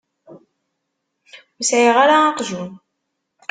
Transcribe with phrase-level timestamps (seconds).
[1.59, 2.71] Ur sɛiɣ ara aqjun.